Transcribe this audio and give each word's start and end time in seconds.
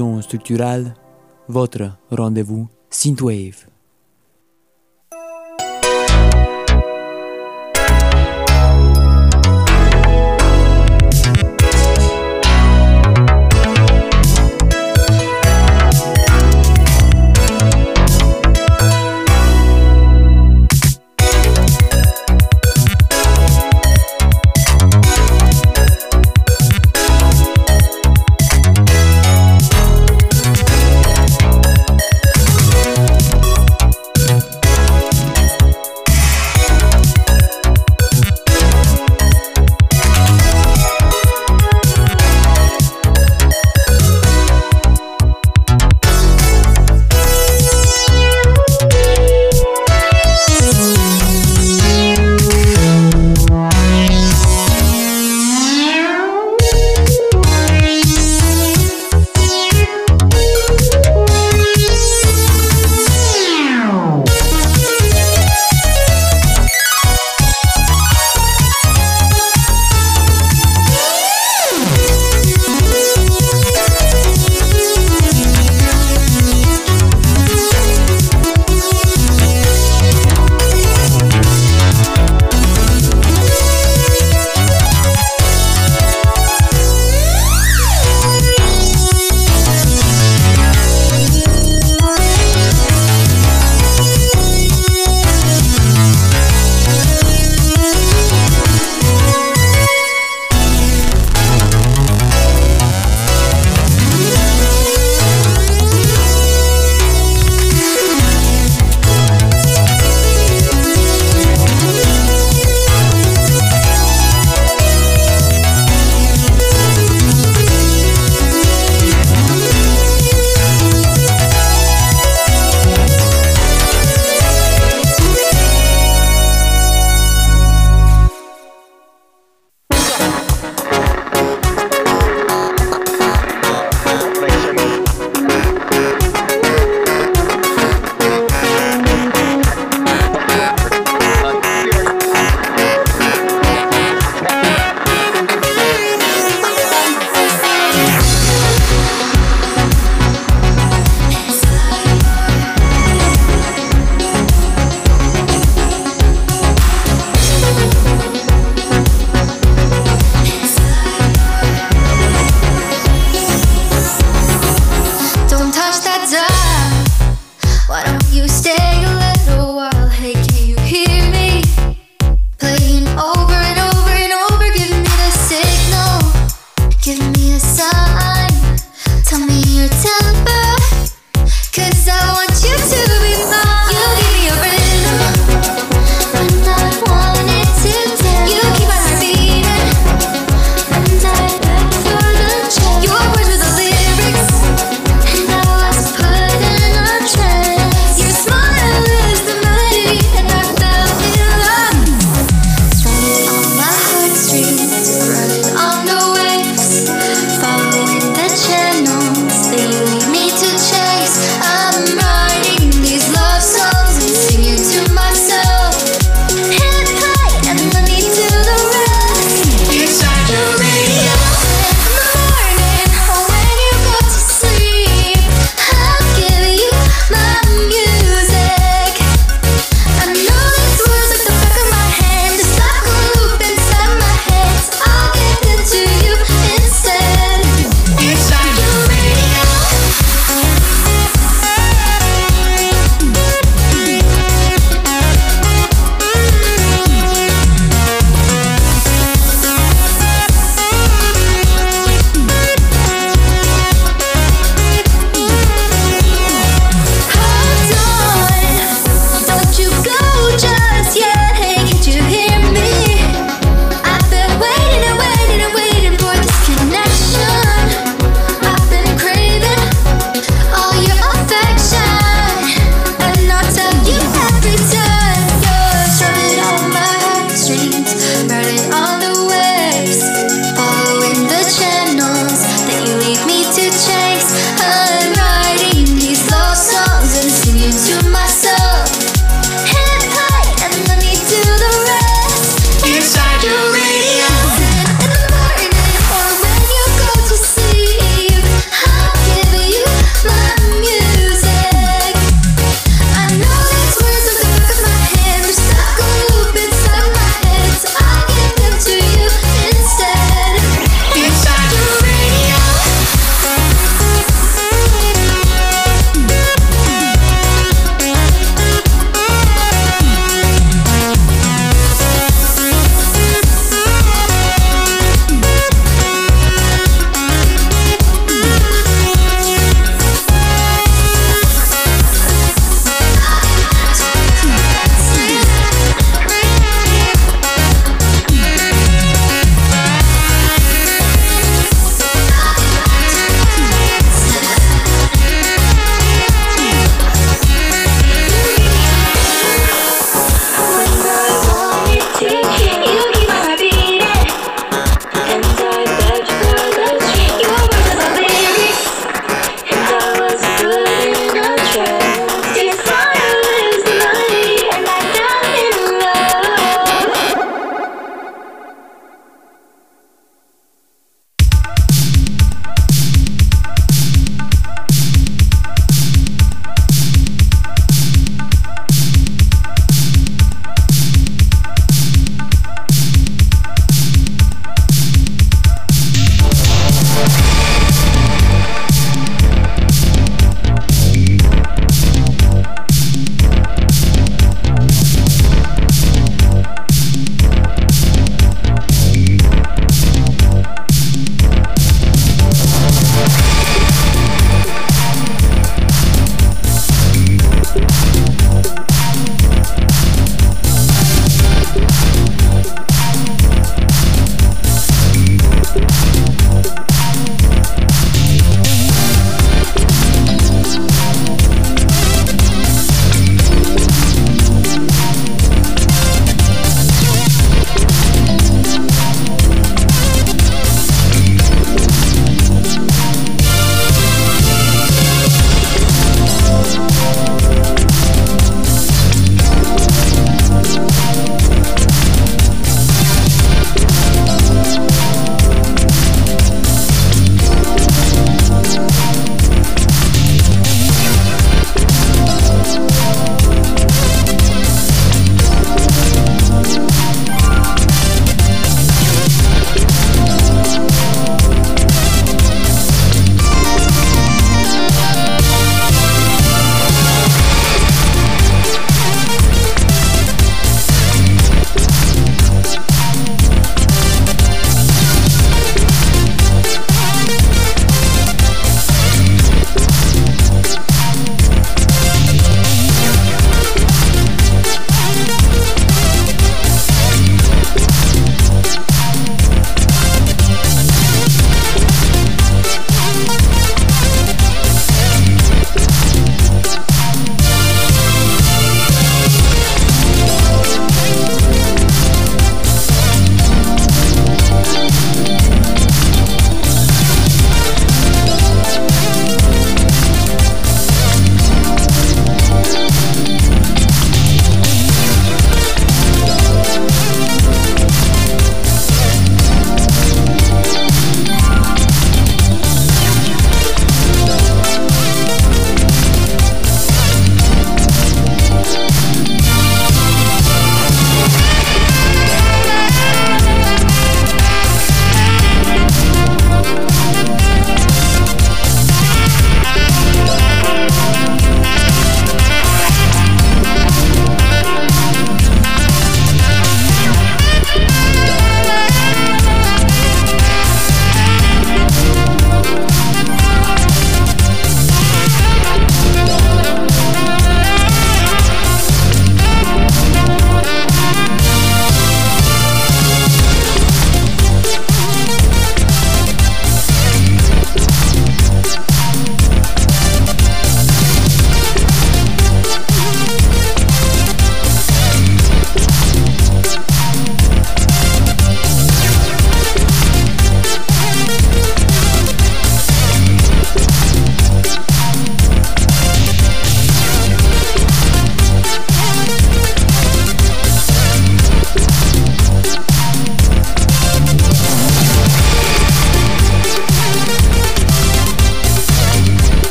Ondes 0.00 0.22
structurales, 0.22 0.94
votre 1.48 1.90
rendez-vous 2.10 2.68
Synthwave. 2.90 3.73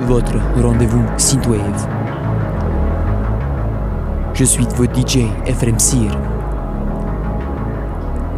Votre 0.00 0.36
rendez-vous 0.56 1.04
Synthwave. 1.18 1.86
Je 4.32 4.44
suis 4.44 4.66
votre 4.66 4.84
DJ 4.84 5.26
Ephraim 5.46 5.78
Sir. 5.78 6.10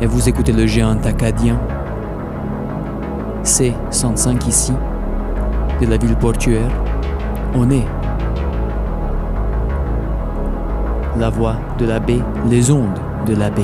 Et 0.01 0.07
vous 0.07 0.29
écoutez 0.29 0.53
le 0.53 0.67
géant 0.67 0.99
acadien 1.05 1.61
C105 3.45 4.49
ici, 4.49 4.73
de 5.81 5.87
la 5.87 5.97
ville 5.97 6.17
portuaire. 6.17 6.71
On 7.55 7.71
est 7.71 7.87
la 11.19 11.31
voix 11.31 11.57
de 11.79 11.87
la 11.87 12.01
baie, 12.01 12.23
les 12.51 12.73
ondes 12.73 12.99
de 13.27 13.37
la 13.37 13.49
baie. 13.49 13.63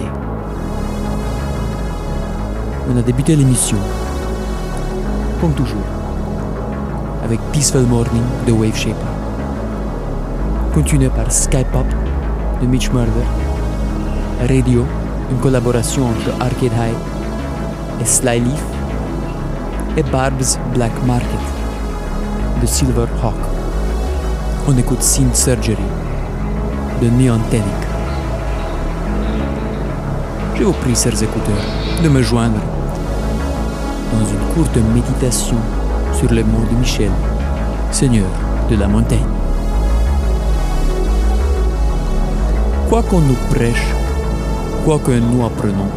On 2.89 2.97
a 2.97 3.03
débuté 3.03 3.35
l'émission, 3.35 3.79
comme 5.41 5.53
toujours, 5.53 5.98
avec 7.29 7.41
Peaceful 7.53 7.83
Morning 7.83 8.23
de 8.47 8.53
Wave 8.53 8.75
Shaper, 8.75 8.95
continué 10.73 11.11
par 11.11 11.31
Skypop 11.31 11.85
de 12.63 12.67
Mitch 12.67 12.91
Murder, 12.91 13.27
Radio, 14.49 14.87
une 15.31 15.37
collaboration 15.37 16.07
entre 16.07 16.31
Arcade 16.41 16.73
High 16.73 16.97
et 18.01 18.07
Slyleaf, 18.07 18.63
et 19.99 20.03
Barb's 20.05 20.59
Black 20.73 20.93
Market 21.05 21.29
de 22.63 22.67
Silver 22.67 23.05
Hawk. 23.23 23.35
On 24.67 24.79
écoute 24.79 25.03
Synth 25.03 25.37
Surgery 25.37 25.77
de 27.03 27.11
Neon 27.11 27.41
Tenic. 27.51 27.65
Je 30.55 30.65
vous 30.65 30.73
prie, 30.73 30.95
chers 30.95 31.23
écouteurs, 31.23 32.03
de 32.03 32.09
me 32.09 32.23
joindre 32.23 32.61
dans 34.13 34.25
une 34.25 34.55
courte 34.55 34.79
méditation 34.95 35.59
sur 36.19 36.33
les 36.33 36.43
mots 36.43 36.67
de 36.69 36.77
Michel, 36.77 37.13
Seigneur 37.93 38.27
de 38.69 38.75
la 38.75 38.89
montagne. 38.89 39.31
Quoi 42.89 43.05
qu'on 43.05 43.21
nous 43.21 43.39
prêche, 43.51 43.87
quoi 44.85 44.99
que 44.99 45.13
nous 45.13 45.45
apprenons, 45.47 45.91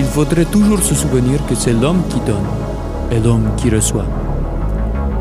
il 0.00 0.06
faudrait 0.06 0.46
toujours 0.46 0.82
se 0.82 0.96
souvenir 0.96 1.38
que 1.46 1.54
c'est 1.54 1.72
l'homme 1.72 2.02
qui 2.08 2.18
donne 2.20 2.50
et 3.12 3.20
l'homme 3.20 3.48
qui 3.56 3.70
reçoit. 3.70 4.06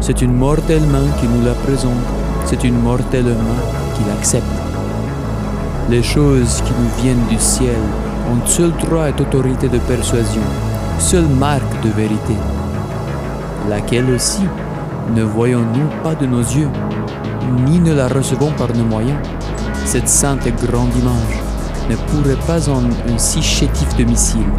C'est 0.02 0.24
une 0.24 0.34
mortelle 0.34 0.88
main 0.88 1.06
qui 1.20 1.28
nous 1.28 1.46
la 1.46 1.54
présente, 1.54 2.08
c'est 2.46 2.64
une 2.64 2.82
mortelle 2.82 3.26
main 3.26 3.62
qui 3.94 4.04
l'accepte. 4.10 4.46
Les 5.92 6.02
choses 6.02 6.64
qui 6.66 6.74
nous 6.80 7.04
viennent 7.04 7.28
du 7.30 7.38
ciel 7.38 7.84
ont 8.32 8.48
seul 8.48 8.72
droit 8.84 9.10
et 9.10 9.22
autorité 9.22 9.70
de 9.70 9.78
persuasion, 9.78 10.42
seule 10.98 11.28
marque 11.28 11.84
de 11.84 11.90
vérité, 11.90 12.36
laquelle 13.70 14.10
aussi 14.12 14.44
ne 15.16 15.24
voyons-nous 15.24 15.88
pas 16.04 16.16
de 16.16 16.26
nos 16.26 16.42
yeux, 16.42 16.70
ni 17.66 17.80
ne 17.80 17.94
la 17.94 18.08
recevons 18.08 18.52
par 18.58 18.74
nos 18.76 18.86
moyens? 18.86 19.20
Cette 19.86 20.10
sainte 20.10 20.48
et 20.48 20.52
grande 20.52 20.96
image 20.96 21.42
ne 21.90 21.96
pourrait 21.96 22.44
pas 22.48 22.70
en 22.70 22.84
un 22.84 23.18
si 23.18 23.42
chétif 23.42 23.96
de 23.96 24.04
missile, 24.04 24.50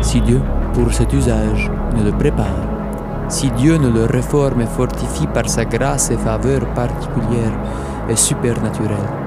si 0.00 0.20
Dieu, 0.22 0.40
pour 0.72 0.92
cet 0.92 1.12
usage, 1.12 1.70
ne 1.96 2.04
le 2.04 2.12
prépare, 2.12 2.64
si 3.28 3.50
Dieu 3.50 3.76
ne 3.76 3.88
le 3.88 4.04
réforme 4.06 4.62
et 4.62 4.66
fortifie 4.66 5.26
par 5.26 5.48
sa 5.48 5.64
grâce 5.64 6.10
et 6.10 6.16
faveur 6.16 6.66
particulière 6.74 7.52
et 8.08 8.16
supernaturelle. 8.16 9.25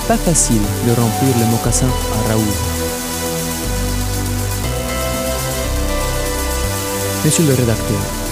Pas 0.08 0.16
facile 0.16 0.62
de 0.86 0.92
remplir 0.92 1.38
le 1.38 1.50
mocassin 1.50 1.88
à 2.14 2.28
Raoul. 2.30 2.44
Monsieur 7.26 7.44
le 7.44 7.52
rédacteur, 7.52 8.23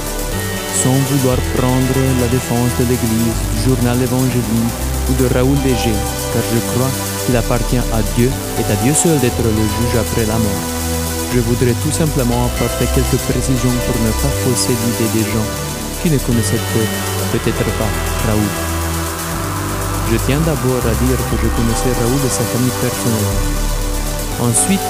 sans 0.83 0.99
vouloir 1.15 1.39
prendre 1.55 1.99
la 2.21 2.27
défense 2.27 2.75
de 2.81 2.85
l'Église, 2.91 3.39
du 3.55 3.61
journal 3.71 3.95
évangélique 4.03 4.75
ou 5.09 5.13
de 5.15 5.27
Raoul 5.33 5.55
Léger, 5.65 5.95
car 6.35 6.43
je 6.43 6.59
crois 6.75 6.91
qu'il 7.23 7.37
appartient 7.37 7.79
à 7.79 8.03
Dieu 8.17 8.29
et 8.59 8.67
à 8.67 8.77
Dieu 8.83 8.93
seul 8.93 9.15
d'être 9.21 9.47
le 9.47 9.63
juge 9.79 9.95
après 9.95 10.27
la 10.27 10.35
mort. 10.43 10.65
Je 11.33 11.39
voudrais 11.39 11.79
tout 11.87 11.95
simplement 11.95 12.51
apporter 12.51 12.91
quelques 12.99 13.23
précisions 13.31 13.77
pour 13.87 13.97
ne 14.03 14.11
pas 14.11 14.35
fausser 14.43 14.75
l'idée 14.75 15.23
des 15.23 15.27
gens 15.31 15.49
qui 16.03 16.11
ne 16.11 16.19
connaissaient 16.19 16.67
peut-être 17.31 17.65
pas 17.79 17.93
Raoul. 18.27 18.53
Je 20.11 20.17
tiens 20.27 20.43
d'abord 20.43 20.83
à 20.83 20.95
dire 20.99 21.21
que 21.31 21.37
je 21.39 21.49
connaissais 21.63 21.95
Raoul 21.95 22.23
et 22.27 22.35
sa 22.35 22.43
famille 22.51 22.75
personnellement. 22.83 23.41
Ensuite, 24.51 24.89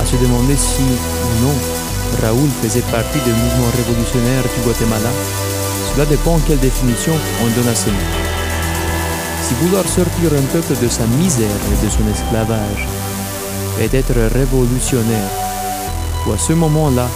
à 0.00 0.04
se 0.04 0.16
demander 0.16 0.56
si 0.56 0.82
ou 0.82 1.46
non 1.46 1.77
Raoul 2.22 2.48
faisait 2.62 2.84
partie 2.90 3.20
du 3.20 3.30
mouvement 3.30 3.70
révolutionnaire 3.76 4.42
du 4.42 4.60
Guatemala. 4.64 5.10
Cela 5.92 6.06
dépend 6.06 6.38
quelle 6.46 6.58
définition 6.58 7.12
on 7.42 7.48
donne 7.56 7.68
à 7.68 7.74
ce 7.74 7.90
mot. 7.90 8.10
Si 9.42 9.54
vouloir 9.54 9.86
sortir 9.86 10.32
un 10.32 10.46
peuple 10.52 10.74
de 10.82 10.88
sa 10.88 11.06
misère 11.06 11.60
et 11.72 11.84
de 11.84 11.90
son 11.90 12.06
esclavage 12.10 12.86
est 13.80 13.94
être 13.94 14.14
révolutionnaire, 14.34 15.30
ou 16.26 16.32
à 16.32 16.38
ce 16.38 16.52
moment-là, 16.52 17.08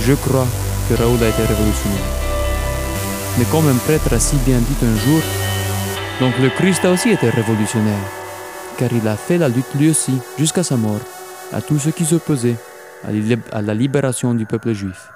je 0.00 0.14
crois 0.14 0.46
que 0.88 0.94
Raoul 0.94 1.22
a 1.22 1.28
été 1.28 1.42
révolutionnaire. 1.42 2.10
Mais 3.38 3.44
comme 3.46 3.68
un 3.68 3.76
prêtre 3.76 4.12
a 4.12 4.20
si 4.20 4.36
bien 4.36 4.58
dit 4.58 4.86
un 4.86 4.96
jour, 4.96 5.20
donc 6.20 6.38
le 6.38 6.50
Christ 6.50 6.84
a 6.84 6.90
aussi 6.90 7.10
été 7.10 7.28
révolutionnaire, 7.30 8.06
car 8.78 8.88
il 8.92 9.06
a 9.06 9.16
fait 9.16 9.38
la 9.38 9.48
lutte 9.48 9.74
lui 9.74 9.90
aussi 9.90 10.18
jusqu'à 10.38 10.62
sa 10.62 10.76
mort 10.76 11.00
à 11.52 11.60
tous 11.60 11.78
ceux 11.78 11.90
qui 11.92 12.04
s'opposaient 12.04 12.56
à 13.04 13.62
la 13.62 13.74
libération 13.74 14.34
du 14.34 14.46
peuple 14.46 14.72
juif. 14.72 15.10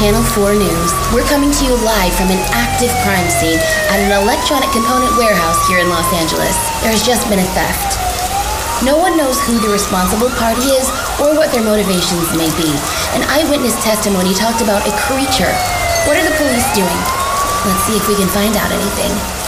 Channel 0.00 0.24
4 0.32 0.56
News. 0.56 0.96
We're 1.12 1.28
coming 1.28 1.52
to 1.52 1.62
you 1.68 1.76
live 1.84 2.16
from 2.16 2.32
an 2.32 2.40
active 2.56 2.88
crime 3.04 3.28
scene 3.28 3.60
at 3.92 4.00
an 4.00 4.16
electronic 4.16 4.72
component 4.72 5.12
warehouse 5.20 5.60
here 5.68 5.76
in 5.76 5.92
Los 5.92 6.08
Angeles. 6.16 6.56
There 6.80 6.88
has 6.88 7.04
just 7.04 7.28
been 7.28 7.36
a 7.36 7.44
theft. 7.52 8.00
No 8.80 8.96
one 8.96 9.20
knows 9.20 9.36
who 9.44 9.60
the 9.60 9.68
responsible 9.68 10.32
party 10.40 10.72
is 10.72 10.88
or 11.20 11.36
what 11.36 11.52
their 11.52 11.60
motivations 11.60 12.32
may 12.32 12.48
be. 12.56 12.72
An 13.12 13.28
eyewitness 13.28 13.76
testimony 13.84 14.32
talked 14.32 14.64
about 14.64 14.88
a 14.88 14.92
creature. 15.04 15.52
What 16.08 16.16
are 16.16 16.24
the 16.24 16.32
police 16.40 16.64
doing? 16.72 17.00
Let's 17.68 17.84
see 17.84 18.00
if 18.00 18.08
we 18.08 18.16
can 18.16 18.32
find 18.32 18.56
out 18.56 18.72
anything. 18.72 19.39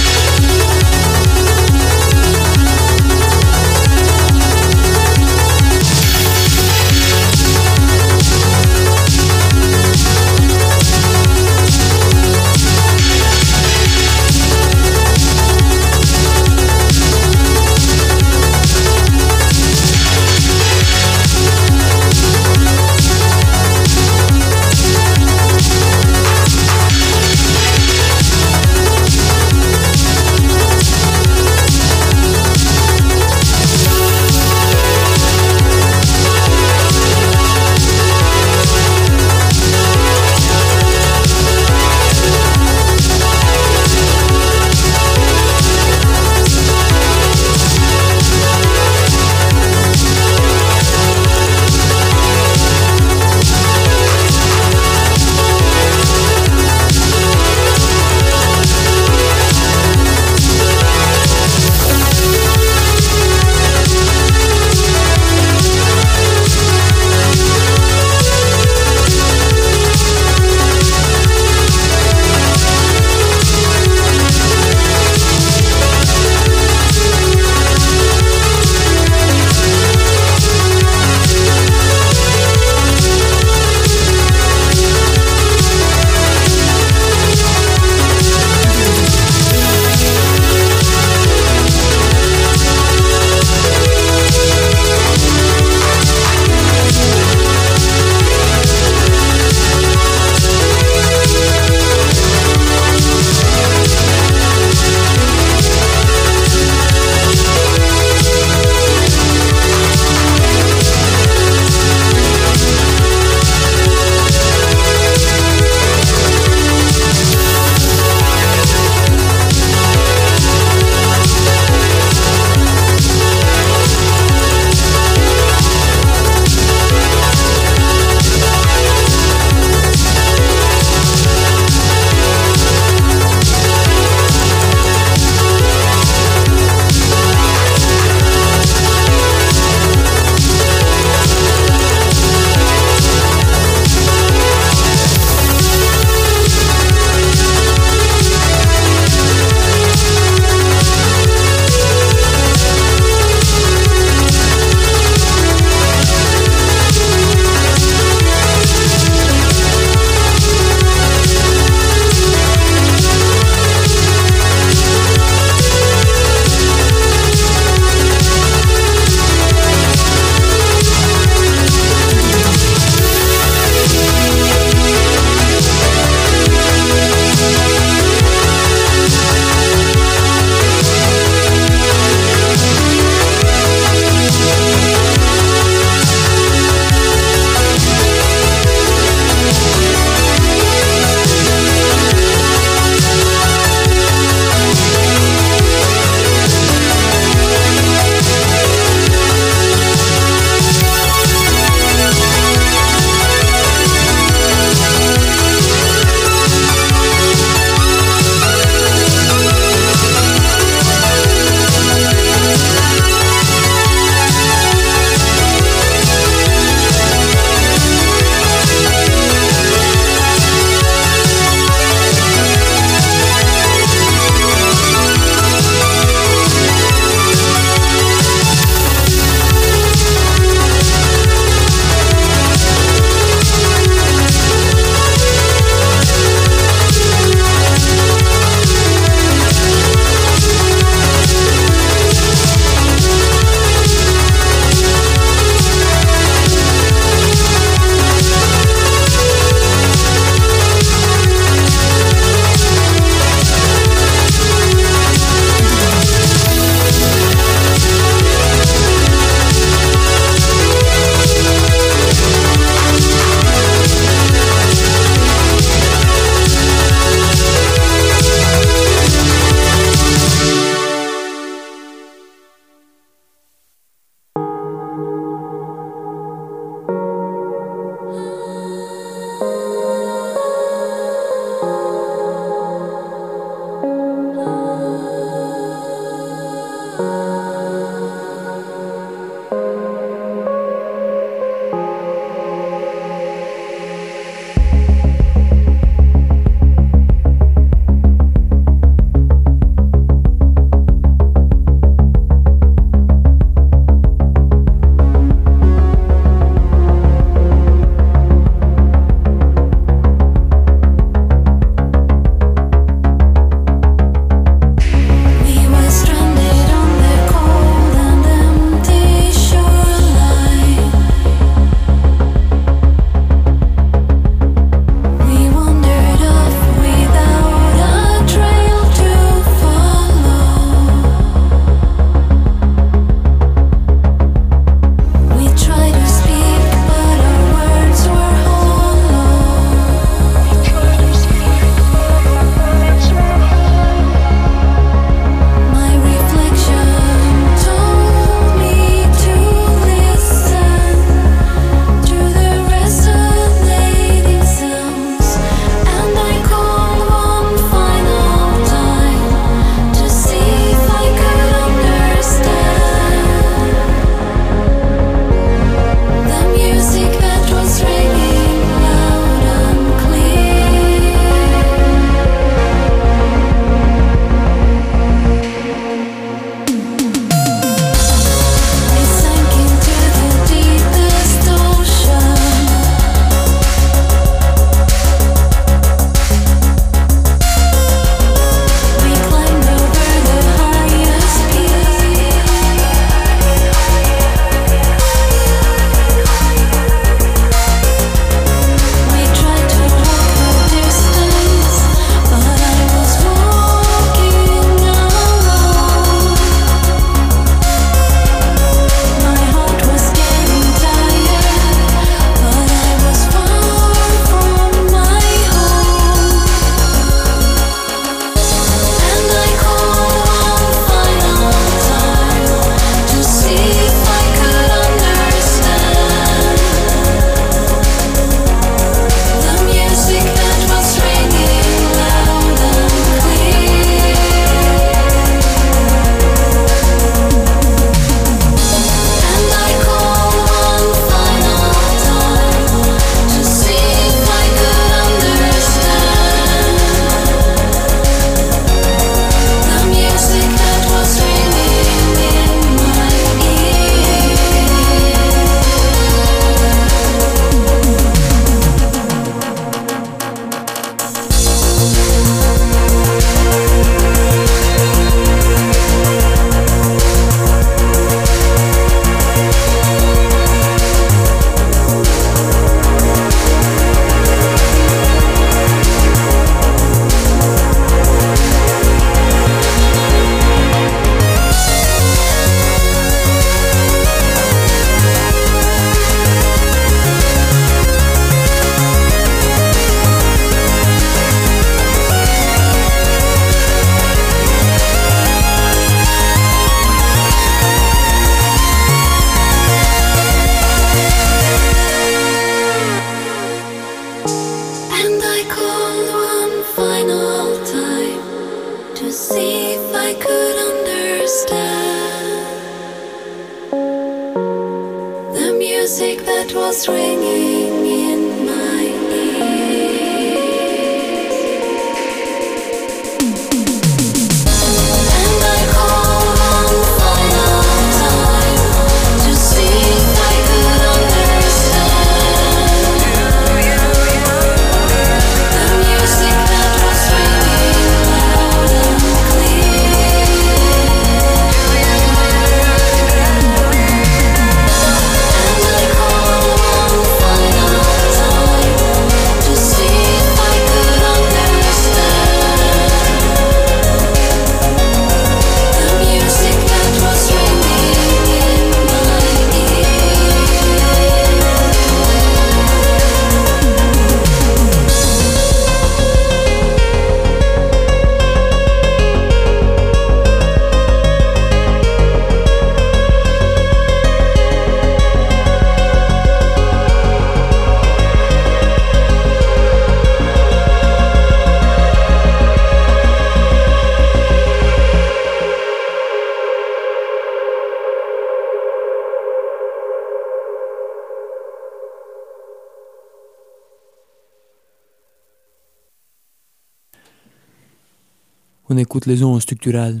On 598.72 598.76
écoute 598.76 599.06
les 599.06 599.24
ondes 599.24 599.42
structurales. 599.42 600.00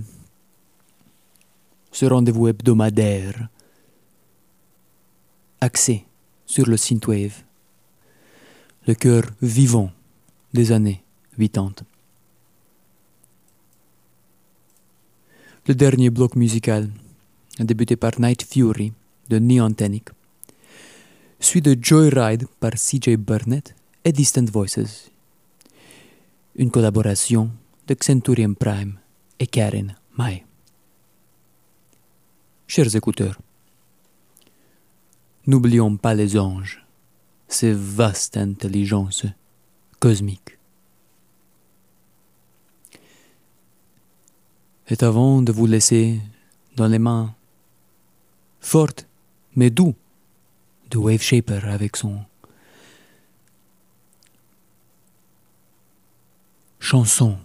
Ce 1.90 2.06
rendez-vous 2.06 2.46
hebdomadaire. 2.46 3.48
Axé 5.60 6.04
sur 6.46 6.68
le 6.68 6.76
synthwave. 6.76 7.42
Le 8.86 8.94
cœur 8.94 9.24
vivant 9.42 9.90
des 10.54 10.70
années 10.70 11.02
80. 11.36 11.84
Le 15.66 15.74
dernier 15.74 16.10
bloc 16.10 16.36
musical 16.36 16.88
débuté 17.58 17.96
par 17.96 18.20
Night 18.20 18.44
Fury 18.44 18.92
de 19.28 19.40
Neon 19.40 19.72
Tenic, 19.72 20.10
suivi 21.40 21.74
de 21.74 21.84
Joyride 21.84 22.46
par 22.60 22.74
CJ 22.74 23.16
Burnett 23.16 23.74
et 24.04 24.12
Distant 24.12 24.44
Voices, 24.44 25.10
une 26.54 26.70
collaboration 26.70 27.50
de 27.90 27.96
Centurion 28.00 28.54
Prime 28.54 29.00
et 29.40 29.48
Karen 29.48 29.96
Mai. 30.16 30.44
Chers 32.68 32.94
écouteurs, 32.94 33.36
n'oublions 35.48 35.96
pas 35.96 36.14
les 36.14 36.38
anges, 36.38 36.86
ces 37.48 37.72
vastes 37.72 38.36
intelligences 38.36 39.26
cosmiques. 39.98 40.56
Et 44.88 45.02
avant 45.02 45.42
de 45.42 45.50
vous 45.50 45.66
laisser 45.66 46.20
dans 46.76 46.86
les 46.86 47.00
mains 47.00 47.34
fortes 48.60 49.08
mais 49.56 49.70
doux 49.70 49.96
de 50.92 50.98
Wave 50.98 51.22
Shaper 51.22 51.64
avec 51.64 51.96
son 51.96 52.20
chanson 56.78 57.36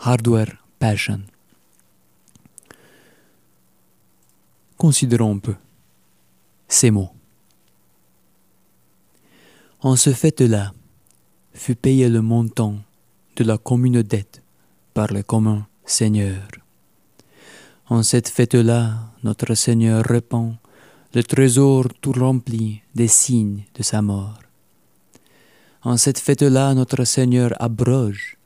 Hardware 0.00 0.62
Passion. 0.78 1.22
Considérons 4.76 5.36
un 5.36 5.38
peu 5.38 5.54
ces 6.68 6.90
mots. 6.90 7.10
En 9.80 9.96
ce 9.96 10.12
fait-là, 10.12 10.72
fut 11.54 11.74
payé 11.74 12.08
le 12.08 12.20
montant 12.20 12.76
de 13.36 13.44
la 13.44 13.58
commune 13.58 14.02
dette 14.02 14.42
par 14.92 15.12
le 15.12 15.22
commun 15.22 15.66
Seigneur. 15.84 16.46
En 17.88 18.02
cette 18.02 18.28
fête-là, 18.28 19.12
notre 19.22 19.54
Seigneur 19.54 20.04
répand 20.04 20.56
le 21.14 21.22
trésor 21.22 21.86
tout 22.00 22.12
rempli 22.12 22.82
des 22.94 23.08
signes 23.08 23.64
de 23.74 23.82
sa 23.82 24.02
mort. 24.02 24.40
En 25.82 25.96
cette 25.96 26.18
fête-là, 26.18 26.74
notre 26.74 27.04
Seigneur 27.04 27.54
abroge 27.58 28.36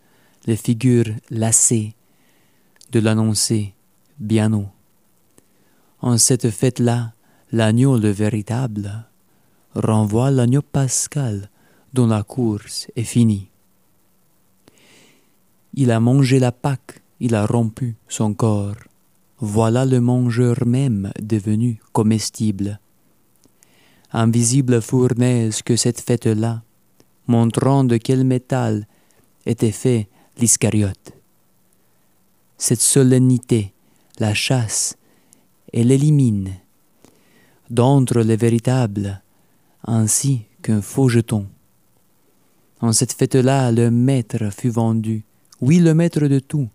les 0.46 0.56
figures 0.56 1.14
lassées 1.30 1.94
de 2.92 3.00
l'annoncer 3.00 3.74
bien 4.18 4.52
haut. 4.52 4.68
En 6.00 6.18
cette 6.18 6.50
fête-là, 6.50 7.12
l'agneau 7.52 7.98
le 7.98 8.10
véritable 8.10 9.06
renvoie 9.74 10.30
l'agneau 10.30 10.62
pascal 10.62 11.50
dont 11.92 12.06
la 12.06 12.22
course 12.22 12.88
est 12.96 13.04
finie. 13.04 13.48
Il 15.74 15.90
a 15.90 16.00
mangé 16.00 16.38
la 16.38 16.52
Pâque, 16.52 17.02
il 17.20 17.34
a 17.34 17.46
rompu 17.46 17.96
son 18.08 18.34
corps. 18.34 18.76
Voilà 19.38 19.84
le 19.86 20.00
mangeur 20.00 20.66
même 20.66 21.12
devenu 21.20 21.80
comestible. 21.92 22.80
Invisible 24.12 24.82
fournaise 24.82 25.62
que 25.62 25.76
cette 25.76 26.00
fête-là, 26.00 26.62
montrant 27.26 27.84
de 27.84 27.96
quel 27.96 28.24
métal 28.24 28.86
était 29.46 29.70
fait 29.70 30.08
Cette 32.56 32.80
solennité 32.80 33.72
la 34.18 34.34
chasse 34.34 34.96
et 35.72 35.82
l'élimine 35.82 36.52
d'entre 37.70 38.20
les 38.20 38.36
véritables, 38.36 39.22
ainsi 39.84 40.42
qu'un 40.62 40.82
faux 40.82 41.08
jeton. 41.08 41.46
En 42.80 42.92
cette 42.92 43.12
fête-là, 43.12 43.72
le 43.72 43.90
maître 43.90 44.50
fut 44.52 44.70
vendu, 44.70 45.24
oui 45.60 45.78
le 45.78 45.94
maître 45.94 46.26
de 46.26 46.38
tout, 46.38 46.68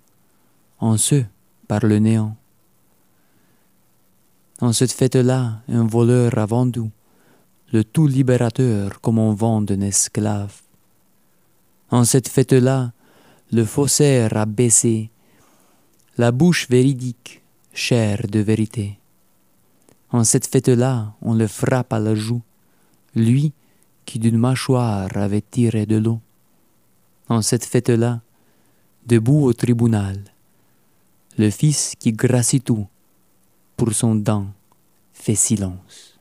en 0.80 0.98
ce 0.98 1.24
par 1.68 1.86
le 1.86 2.00
néant. 2.00 2.36
En 4.62 4.72
cette 4.72 4.92
fête-là, 4.92 5.62
un 5.68 5.86
voleur 5.86 6.38
a 6.38 6.46
vendu 6.46 6.90
le 7.74 7.84
tout 7.84 8.08
libérateur 8.08 9.02
comme 9.02 9.20
on 9.20 9.34
vend 9.34 9.66
un 9.70 9.82
esclave. 9.82 10.62
En 11.90 12.06
cette 12.06 12.30
fête-là, 12.30 12.94
le 13.52 13.66
faussaire 13.66 14.36
a 14.38 14.46
baissé 14.46 15.10
la 16.18 16.32
bouche 16.32 16.68
véridique, 16.70 17.42
chère 17.74 18.28
de 18.28 18.40
vérité. 18.40 18.98
En 20.12 20.24
cette 20.24 20.48
fête-là, 20.48 21.14
on 21.22 21.34
le 21.34 21.48
frappe 21.48 21.94
à 21.94 22.00
la 22.00 22.16
joue, 22.16 22.42
lui 23.16 23.54
qui 24.06 24.20
d'une 24.20 24.38
mâchoire 24.38 25.10
avait 25.16 25.42
tiré 25.42 25.86
de 25.86 25.98
l'eau. 25.98 26.20
En 27.28 27.42
cette 27.42 27.66
fête-là, 27.66 28.22
debout 29.06 29.44
au 29.44 29.54
tribunal, 29.54 30.24
le 31.38 31.50
fils 31.50 31.96
qui 32.00 32.14
gracie 32.14 32.62
tout, 32.62 32.88
pour 33.76 33.94
son 33.94 34.16
dent, 34.16 34.48
fait 35.12 35.36
silence. 35.36 36.15